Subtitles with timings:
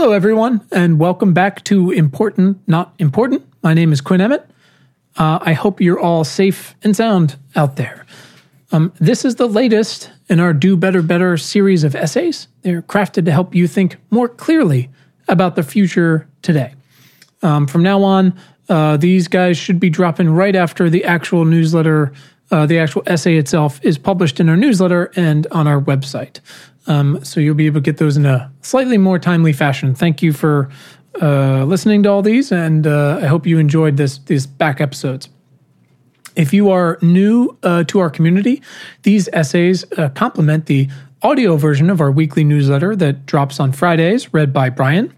[0.00, 3.44] Hello, everyone, and welcome back to Important Not Important.
[3.64, 4.48] My name is Quinn Emmett.
[5.16, 8.06] Uh, I hope you're all safe and sound out there.
[8.70, 12.46] Um, this is the latest in our Do Better Better series of essays.
[12.62, 14.88] They're crafted to help you think more clearly
[15.26, 16.74] about the future today.
[17.42, 18.38] Um, from now on,
[18.68, 22.12] uh, these guys should be dropping right after the actual newsletter.
[22.50, 26.40] Uh, the actual essay itself is published in our newsletter and on our website.
[26.86, 29.94] Um, so you'll be able to get those in a slightly more timely fashion.
[29.94, 30.70] Thank you for
[31.20, 35.28] uh, listening to all these, and uh, I hope you enjoyed this these back episodes.
[36.36, 38.62] If you are new uh, to our community,
[39.02, 40.88] these essays uh, complement the
[41.22, 45.12] audio version of our weekly newsletter that drops on Fridays, read by Brian.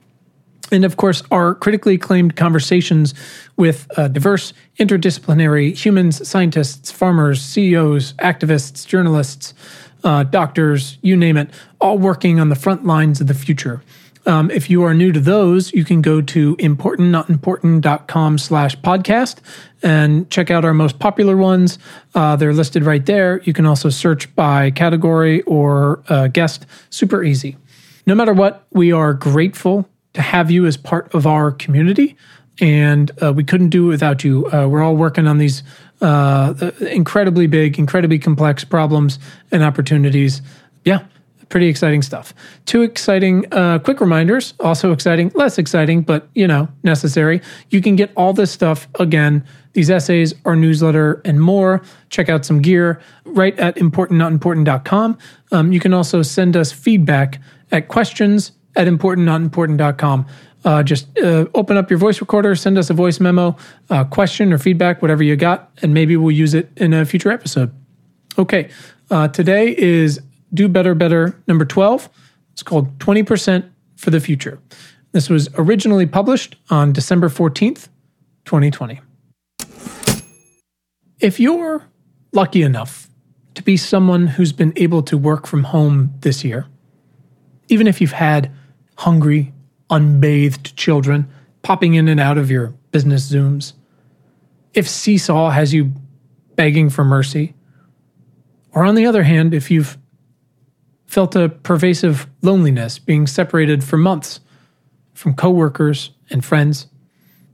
[0.71, 3.15] And of course, our critically acclaimed conversations
[3.57, 9.55] with uh, diverse, interdisciplinary humans, scientists, farmers, CEOs, activists, journalists,
[10.05, 13.83] uh, doctors, you name it, all working on the front lines of the future.
[14.27, 19.37] Um, if you are new to those, you can go to importantnotimportant.com slash podcast
[19.83, 21.79] and check out our most popular ones.
[22.15, 23.41] Uh, they're listed right there.
[23.43, 26.67] You can also search by category or uh, guest.
[26.91, 27.57] Super easy.
[28.07, 32.17] No matter what, we are grateful to have you as part of our community,
[32.61, 34.51] and uh, we couldn't do it without you.
[34.53, 35.63] Uh, we're all working on these
[36.01, 39.19] uh, incredibly big, incredibly complex problems
[39.51, 40.43] and opportunities.
[40.85, 41.05] Yeah,
[41.51, 42.33] pretty exciting stuff.
[42.65, 47.43] Two exciting uh, quick reminders, also exciting, less exciting, but you know, necessary.
[47.69, 49.45] You can get all this stuff again,
[49.75, 51.83] these essays, our newsletter, and more.
[52.09, 55.19] Check out some gear right at importantnotimportant.com.
[55.53, 57.41] Um, you can also send us feedback
[57.73, 60.27] at questions at importantnotimportant.com.
[60.65, 63.57] Uh, just uh, open up your voice recorder, send us a voice memo,
[63.89, 67.31] uh, question or feedback, whatever you got, and maybe we'll use it in a future
[67.31, 67.73] episode.
[68.39, 68.69] Okay,
[69.11, 70.21] uh, today is
[70.53, 72.09] do Better Better number 12.
[72.53, 74.61] It's called 20% for the Future.
[75.13, 77.89] This was originally published on December 14th,
[78.45, 79.01] 2020.
[81.21, 81.85] If you're
[82.33, 83.09] lucky enough
[83.55, 86.67] to be someone who's been able to work from home this year,
[87.69, 88.51] even if you've had
[89.01, 89.53] hungry,
[89.89, 91.27] unbathed children
[91.63, 93.73] popping in and out of your business Zooms,
[94.75, 95.93] if Seesaw has you
[96.55, 97.55] begging for mercy,
[98.73, 99.99] or on the other hand, if you've
[101.07, 104.39] felt a pervasive loneliness being separated for months
[105.13, 106.87] from coworkers and friends.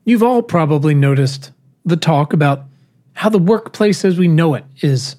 [0.04, 1.52] You've all probably noticed
[1.84, 2.64] the talk about
[3.14, 5.16] how the workplace as we know it is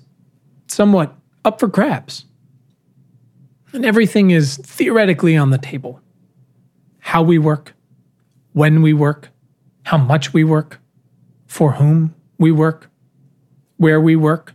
[0.68, 1.16] somewhat
[1.46, 2.26] up for grabs.
[3.74, 6.00] And everything is theoretically on the table.
[7.08, 7.74] How we work,
[8.52, 9.30] when we work,
[9.84, 10.82] how much we work,
[11.46, 12.90] for whom we work,
[13.78, 14.54] where we work,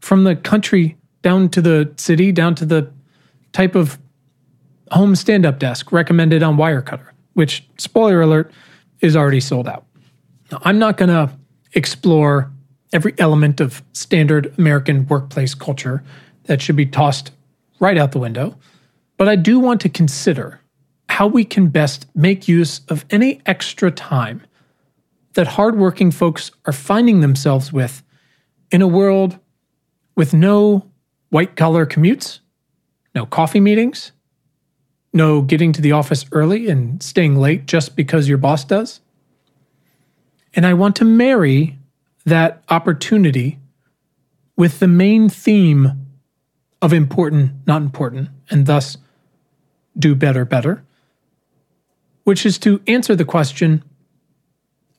[0.00, 2.92] from the country down to the city, down to the
[3.52, 3.98] type of
[4.90, 8.52] home stand up desk recommended on Wirecutter, which, spoiler alert,
[9.00, 9.86] is already sold out.
[10.52, 11.32] Now, I'm not going to
[11.72, 12.52] explore
[12.92, 16.04] every element of standard American workplace culture
[16.42, 17.30] that should be tossed
[17.80, 18.58] right out the window,
[19.16, 20.60] but I do want to consider
[21.08, 24.42] how we can best make use of any extra time
[25.34, 28.02] that hardworking folks are finding themselves with
[28.70, 29.38] in a world
[30.16, 30.90] with no
[31.30, 32.40] white collar commutes,
[33.14, 34.12] no coffee meetings,
[35.12, 39.00] no getting to the office early and staying late just because your boss does.
[40.54, 41.78] And I want to marry
[42.24, 43.58] that opportunity
[44.56, 46.06] with the main theme
[46.80, 48.96] of important, not important, and thus
[49.98, 50.84] do better, better,
[52.24, 53.84] which is to answer the question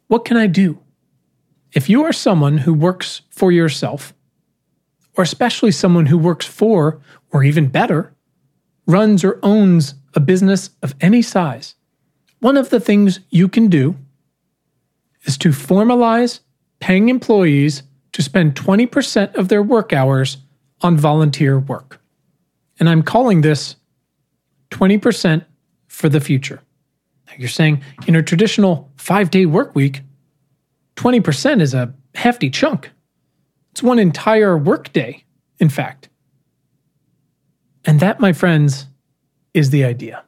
[0.08, 0.80] what can I do?
[1.74, 4.14] If you are someone who works for yourself,
[5.18, 8.14] or especially someone who works for, or even better,
[8.86, 11.74] runs or owns a business of any size,
[12.40, 13.96] one of the things you can do
[15.24, 16.42] is to formalize
[16.80, 20.38] paying employees to spend 20% of their work hours
[20.82, 22.00] on volunteer work.
[22.80, 23.76] And I'm calling this
[24.72, 25.46] 20%
[25.88, 26.62] for the future.
[27.38, 30.02] You're saying in a traditional five day work week,
[30.96, 32.92] 20% is a hefty chunk.
[33.72, 35.24] It's one entire workday,
[35.60, 36.10] in fact.
[37.84, 38.88] And that, my friends,
[39.54, 40.24] is the idea.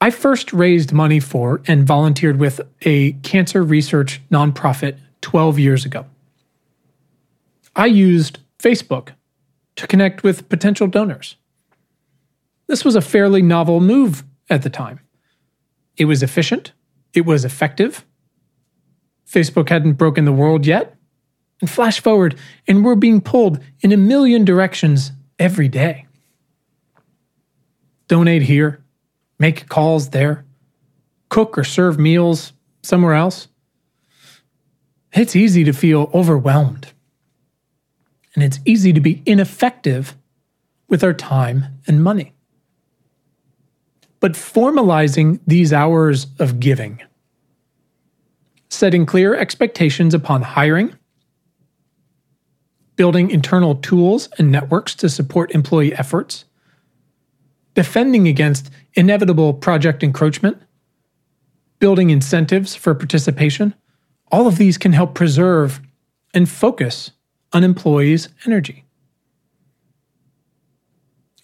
[0.00, 6.06] I first raised money for and volunteered with a cancer research nonprofit 12 years ago.
[7.74, 9.10] I used Facebook
[9.76, 11.36] to connect with potential donors.
[12.66, 15.00] This was a fairly novel move at the time.
[15.98, 16.72] It was efficient,
[17.12, 18.06] it was effective.
[19.26, 20.96] Facebook hadn't broken the world yet,
[21.60, 26.06] and flash forward, and we're being pulled in a million directions every day.
[28.06, 28.82] Donate here,
[29.38, 30.46] make calls there,
[31.28, 32.52] cook or serve meals
[32.82, 33.48] somewhere else,
[35.12, 36.92] it's easy to feel overwhelmed.
[38.34, 40.16] And it's easy to be ineffective
[40.88, 42.34] with our time and money.
[44.20, 47.00] But formalizing these hours of giving,
[48.68, 50.94] setting clear expectations upon hiring,
[52.96, 56.44] building internal tools and networks to support employee efforts,
[57.74, 60.60] defending against inevitable project encroachment,
[61.78, 63.72] building incentives for participation,
[64.32, 65.80] all of these can help preserve
[66.34, 67.12] and focus
[67.52, 68.84] on employees' energy.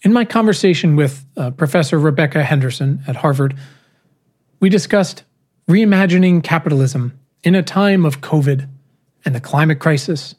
[0.05, 3.57] In my conversation with uh, Professor Rebecca Henderson at Harvard,
[4.59, 5.23] we discussed
[5.67, 8.69] reimagining capitalism in a time of COVID
[9.25, 10.35] and the climate crisis,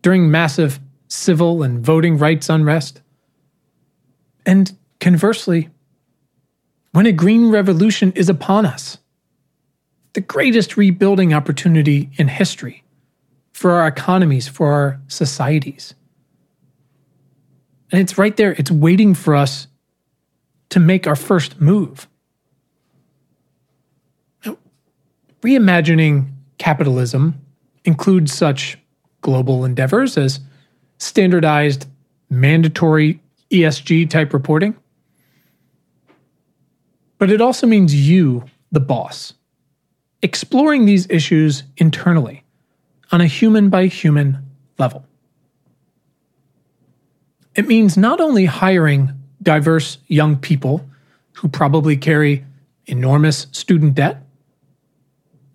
[0.00, 3.02] during massive civil and voting rights unrest,
[4.46, 5.68] and conversely,
[6.92, 8.96] when a green revolution is upon us,
[10.14, 12.84] the greatest rebuilding opportunity in history
[13.52, 15.94] for our economies, for our societies.
[17.94, 19.68] And it's right there, it's waiting for us
[20.70, 22.08] to make our first move.
[24.44, 24.58] Now,
[25.42, 27.40] reimagining capitalism
[27.84, 28.76] includes such
[29.20, 30.40] global endeavors as
[30.98, 31.86] standardized,
[32.28, 33.20] mandatory
[33.52, 34.74] ESG type reporting.
[37.18, 39.34] But it also means you, the boss,
[40.20, 42.42] exploring these issues internally
[43.12, 44.44] on a human by human
[44.78, 45.06] level.
[47.54, 49.12] It means not only hiring
[49.42, 50.88] diverse young people
[51.34, 52.44] who probably carry
[52.86, 54.22] enormous student debt,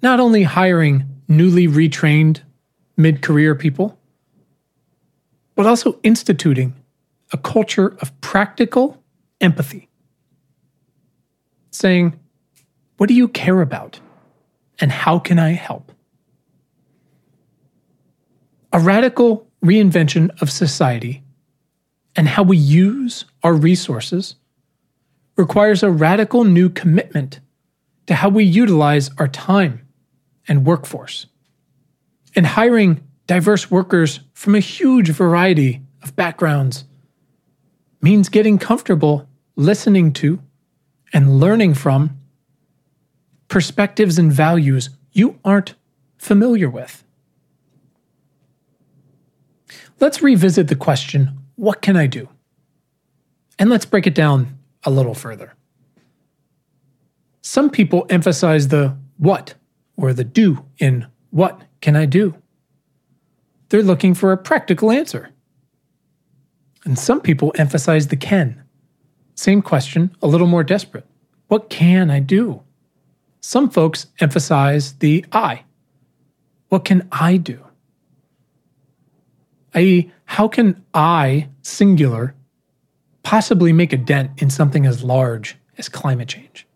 [0.01, 2.41] not only hiring newly retrained
[2.95, 3.97] mid career people,
[5.55, 6.73] but also instituting
[7.33, 9.03] a culture of practical
[9.41, 9.89] empathy.
[11.71, 12.17] Saying,
[12.97, 13.99] What do you care about?
[14.79, 15.91] And how can I help?
[18.71, 21.23] A radical reinvention of society
[22.19, 24.36] and how we use our resources
[25.38, 27.39] requires a radical new commitment
[28.07, 29.88] to how we utilize our time
[30.45, 31.27] and workforce.
[32.36, 36.83] And hiring diverse workers from a huge variety of backgrounds
[38.01, 39.25] means getting comfortable
[39.56, 40.42] listening to
[41.13, 42.19] and learning from
[43.48, 45.74] perspectives and values you aren't
[46.18, 47.01] familiar with.
[50.01, 52.29] Let's revisit the question what can I do?
[53.59, 55.56] And let's break it down a little further.
[57.41, 59.56] Some people emphasize the what
[59.97, 62.33] or the do in what can I do?
[63.67, 65.31] They're looking for a practical answer.
[66.85, 68.63] And some people emphasize the can.
[69.35, 71.06] Same question, a little more desperate.
[71.50, 72.63] What can I do?
[73.41, 75.65] Some folks emphasize the I.
[76.69, 77.59] What can I do?
[79.75, 82.36] i.e., how can I, singular,
[83.24, 86.68] possibly make a dent in something as large as climate change?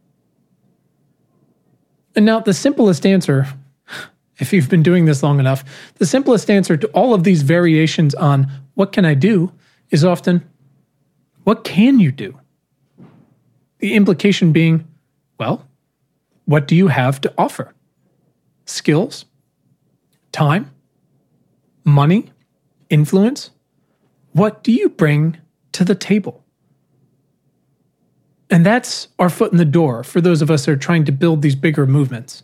[2.16, 3.48] And now, the simplest answer,
[4.38, 5.64] if you've been doing this long enough,
[5.96, 9.52] the simplest answer to all of these variations on what can I do
[9.90, 10.48] is often,
[11.44, 12.40] what can you do?
[13.80, 14.88] The implication being,
[15.40, 15.68] well,
[16.46, 17.74] what do you have to offer?
[18.66, 19.26] Skills?
[20.32, 20.72] Time?
[21.84, 22.33] Money?
[22.94, 23.50] Influence?
[24.32, 25.38] What do you bring
[25.74, 26.46] to the table?
[28.50, 31.12] And that's our foot in the door for those of us that are trying to
[31.12, 32.44] build these bigger movements.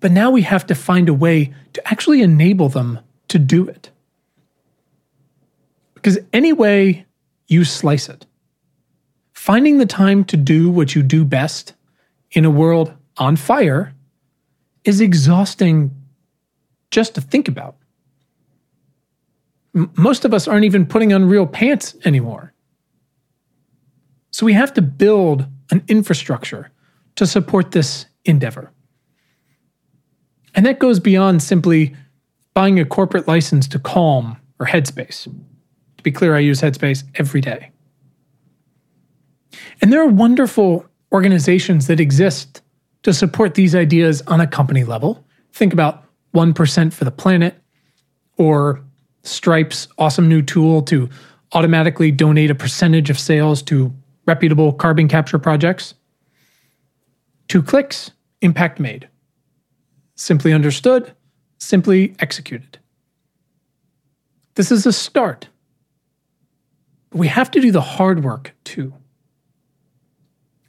[0.00, 3.90] But now we have to find a way to actually enable them to do it.
[5.94, 7.04] Because any way
[7.46, 8.24] you slice it,
[9.34, 11.74] finding the time to do what you do best
[12.30, 13.94] in a world on fire
[14.84, 15.90] is exhausting
[16.90, 17.76] just to think about
[19.96, 22.54] most of us aren't even putting on real pants anymore.
[24.30, 26.70] So we have to build an infrastructure
[27.16, 28.72] to support this endeavor.
[30.54, 31.94] And that goes beyond simply
[32.54, 35.24] buying a corporate license to Calm or Headspace.
[35.24, 37.70] To be clear, I use Headspace every day.
[39.82, 42.62] And there are wonderful organizations that exist
[43.02, 45.24] to support these ideas on a company level.
[45.52, 46.04] Think about
[46.34, 47.62] 1% for the planet
[48.38, 48.85] or
[49.26, 51.08] Stripe's awesome new tool to
[51.52, 53.92] automatically donate a percentage of sales to
[54.26, 55.94] reputable carbon capture projects.
[57.48, 59.08] Two clicks, impact made.
[60.16, 61.12] Simply understood,
[61.58, 62.78] simply executed.
[64.54, 65.48] This is a start.
[67.10, 68.94] But we have to do the hard work too.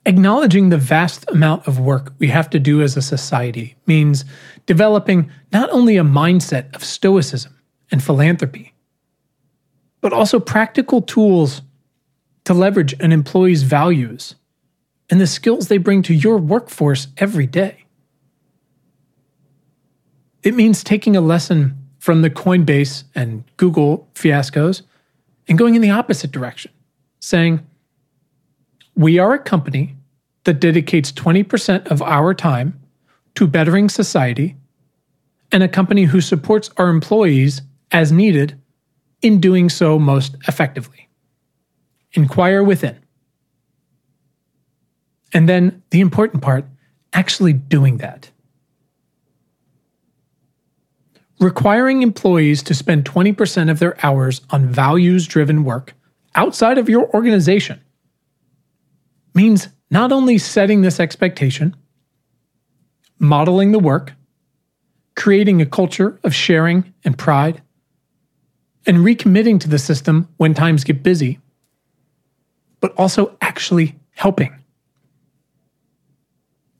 [0.05, 4.23] Acknowledging the vast amount of work we have to do as a society means
[4.65, 7.56] developing not only a mindset of stoicism
[7.91, 8.73] and philanthropy,
[10.01, 11.61] but also practical tools
[12.45, 14.35] to leverage an employee's values
[15.09, 17.85] and the skills they bring to your workforce every day.
[20.43, 24.83] It means taking a lesson from the Coinbase and Google fiascos
[25.47, 26.71] and going in the opposite direction,
[27.19, 27.65] saying,
[28.95, 29.95] We are a company
[30.43, 32.79] that dedicates 20% of our time
[33.35, 34.55] to bettering society
[35.51, 38.59] and a company who supports our employees as needed
[39.21, 41.09] in doing so most effectively.
[42.13, 42.97] Inquire within.
[45.33, 46.65] And then the important part
[47.13, 48.31] actually doing that.
[51.39, 55.93] Requiring employees to spend 20% of their hours on values driven work
[56.35, 57.79] outside of your organization
[59.35, 61.75] means not only setting this expectation,
[63.19, 64.13] modeling the work,
[65.15, 67.61] creating a culture of sharing and pride,
[68.87, 71.39] and recommitting to the system when times get busy,
[72.79, 74.55] but also actually helping.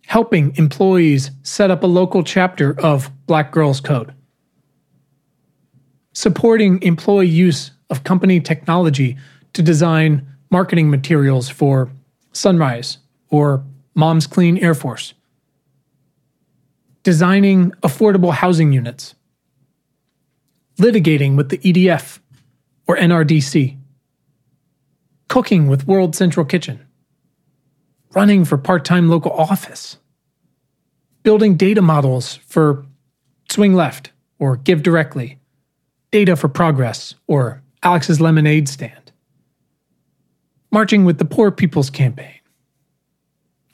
[0.06, 4.14] Helping employees set up a local chapter of Black Girls Code.
[6.14, 9.18] Supporting employee use of company technology
[9.52, 11.92] to design marketing materials for
[12.32, 13.00] Sunrise
[13.30, 13.64] or
[13.96, 15.14] Moms Clean Air Force.
[17.04, 19.14] Designing affordable housing units.
[20.78, 22.20] Litigating with the EDF
[22.88, 23.78] or NRDC.
[25.28, 26.86] Cooking with World Central Kitchen.
[28.14, 29.98] Running for part time local office.
[31.24, 32.86] Building data models for
[33.50, 35.40] Swing Left or Give Directly.
[36.12, 39.08] Data for Progress or Alex's Lemonade Stand
[40.72, 42.40] marching with the Poor People's Campaign,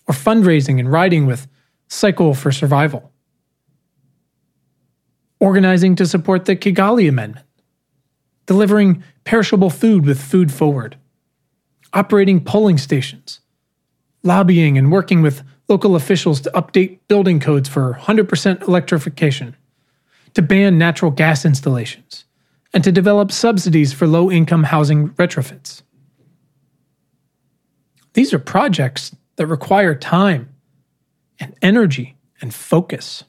[0.08, 1.48] or fundraising and riding with
[1.88, 3.12] Cycle for Survival,
[5.44, 7.46] organizing to support the Kigali Amendment,
[8.46, 10.96] delivering perishable food with Food Forward,
[11.92, 13.42] operating polling stations,
[14.24, 19.54] lobbying and working with local officials to update building codes for 100% electrification,
[20.34, 22.24] to ban natural gas installations,
[22.74, 25.82] and to develop subsidies for low income housing retrofits.
[28.14, 30.56] These are projects that require time
[31.38, 33.26] and energy and focus.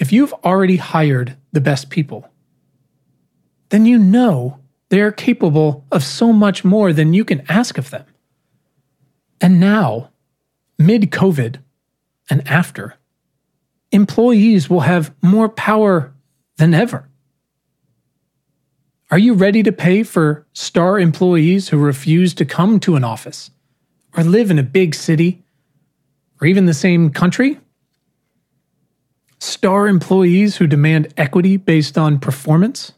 [0.00, 2.26] If you've already hired the best people,
[3.68, 7.90] then you know they are capable of so much more than you can ask of
[7.90, 8.06] them.
[9.42, 10.10] And now,
[10.78, 11.56] mid COVID
[12.30, 12.94] and after,
[13.92, 16.14] employees will have more power
[16.56, 17.06] than ever.
[19.10, 23.50] Are you ready to pay for star employees who refuse to come to an office
[24.16, 25.42] or live in a big city
[26.40, 27.60] or even the same country?
[29.40, 32.92] Star employees who demand equity based on performance?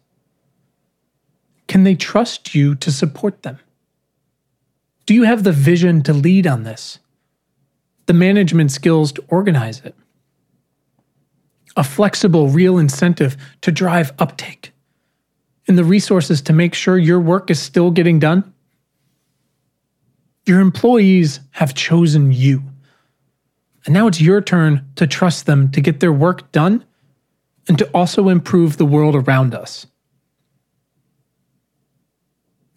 [1.69, 3.59] Can they trust you to support them?
[5.07, 6.99] Do you have the vision to lead on this?
[8.07, 9.95] The management skills to organize it?
[11.77, 14.73] A flexible, real incentive to drive uptake?
[15.69, 18.53] and the resources to make sure your work is still getting done?
[20.47, 22.63] Your employees have chosen you.
[23.85, 26.85] And now it's your turn to trust them to get their work done
[27.69, 29.87] and to also improve the world around us.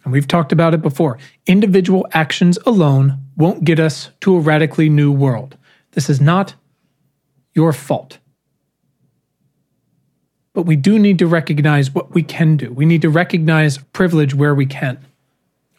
[0.04, 1.18] And we've talked about it before.
[1.48, 5.58] Individual actions alone won't get us to a radically new world.
[5.92, 6.54] This is not
[7.54, 8.20] your fault.
[10.54, 12.72] But we do need to recognize what we can do.
[12.72, 15.00] We need to recognize privilege where we can.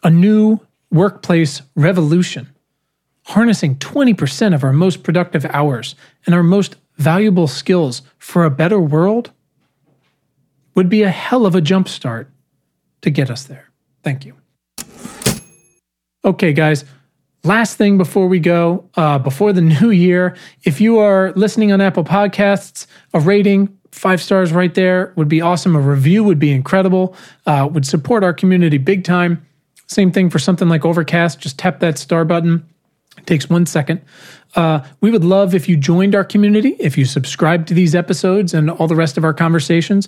[0.03, 0.59] A new
[0.91, 2.49] workplace revolution,
[3.27, 8.79] harnessing 20% of our most productive hours and our most valuable skills for a better
[8.79, 9.31] world,
[10.75, 12.27] would be a hell of a jumpstart
[13.01, 13.69] to get us there.
[14.03, 14.35] Thank you.
[16.23, 16.85] Okay, guys.
[17.43, 21.81] Last thing before we go, uh, before the new year, if you are listening on
[21.81, 25.75] Apple Podcasts, a rating, five stars right there would be awesome.
[25.75, 27.15] A review would be incredible,
[27.45, 29.45] uh, would support our community big time.
[29.87, 31.39] Same thing for something like Overcast.
[31.39, 32.67] Just tap that star button.
[33.27, 34.01] Takes one second.
[34.55, 38.53] Uh, we would love if you joined our community, if you subscribe to these episodes
[38.55, 40.07] and all the rest of our conversations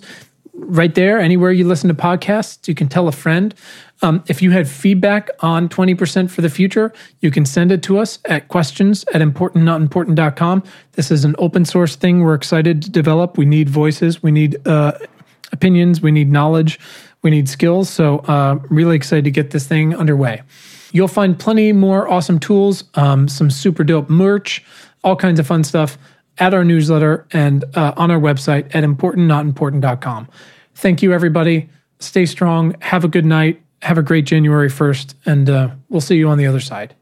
[0.60, 3.54] right there, anywhere you listen to podcasts, you can tell a friend.
[4.02, 7.98] Um, if you had feedback on 20% for the future, you can send it to
[7.98, 10.62] us at questions at importantnotimportant.com.
[10.92, 13.36] This is an open source thing we're excited to develop.
[13.36, 14.92] We need voices, we need uh,
[15.52, 16.80] opinions, we need knowledge,
[17.22, 17.90] we need skills.
[17.90, 20.42] So, uh, really excited to get this thing underway.
[20.92, 24.64] You'll find plenty more awesome tools, um, some super dope merch,
[25.04, 25.98] all kinds of fun stuff
[26.38, 30.28] at our newsletter and uh, on our website at importantnotimportant.com.
[30.74, 31.68] Thank you, everybody.
[31.98, 32.74] Stay strong.
[32.80, 33.62] Have a good night.
[33.82, 36.94] Have a great January 1st, and uh, we'll see you on the other side.